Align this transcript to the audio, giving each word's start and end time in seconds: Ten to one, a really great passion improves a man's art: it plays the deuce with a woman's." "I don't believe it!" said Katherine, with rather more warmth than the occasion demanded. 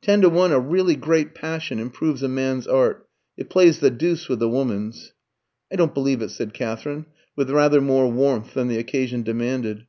Ten 0.00 0.22
to 0.22 0.30
one, 0.30 0.50
a 0.50 0.58
really 0.58 0.96
great 0.96 1.34
passion 1.34 1.78
improves 1.78 2.22
a 2.22 2.26
man's 2.28 2.66
art: 2.66 3.06
it 3.36 3.50
plays 3.50 3.80
the 3.80 3.90
deuce 3.90 4.30
with 4.30 4.40
a 4.40 4.48
woman's." 4.48 5.12
"I 5.70 5.76
don't 5.76 5.92
believe 5.92 6.22
it!" 6.22 6.30
said 6.30 6.54
Katherine, 6.54 7.04
with 7.36 7.50
rather 7.50 7.82
more 7.82 8.10
warmth 8.10 8.54
than 8.54 8.68
the 8.68 8.78
occasion 8.78 9.22
demanded. 9.24 9.84